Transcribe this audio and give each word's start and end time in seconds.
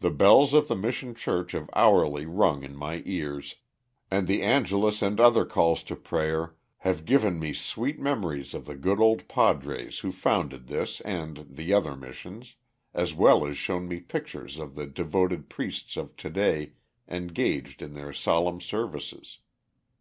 The 0.00 0.10
bells 0.10 0.52
of 0.52 0.66
the 0.66 0.74
Mission 0.74 1.14
Church 1.14 1.52
have 1.52 1.70
hourly 1.76 2.26
rung 2.26 2.64
in 2.64 2.74
my 2.74 3.04
ears, 3.06 3.54
and 4.10 4.26
the 4.26 4.42
Angelus 4.42 5.00
and 5.00 5.20
other 5.20 5.44
calls 5.44 5.84
to 5.84 5.94
prayer 5.94 6.56
have 6.78 7.04
given 7.04 7.38
me 7.38 7.52
sweet 7.52 8.00
memories 8.00 8.52
of 8.52 8.64
the 8.66 8.74
good 8.74 8.98
old 8.98 9.28
padres 9.28 10.00
who 10.00 10.10
founded 10.10 10.66
this 10.66 11.00
and 11.02 11.46
the 11.48 11.72
other 11.72 11.94
missions, 11.94 12.56
as 12.92 13.14
well 13.14 13.46
as 13.46 13.56
shown 13.56 13.86
me 13.86 14.00
pictures 14.00 14.56
of 14.56 14.74
the 14.74 14.86
devoted 14.88 15.48
priests 15.48 15.96
of 15.96 16.16
to 16.16 16.30
day 16.30 16.72
engaged 17.06 17.80
in 17.80 17.94
their 17.94 18.12
solemn 18.12 18.60
services. 18.60 19.38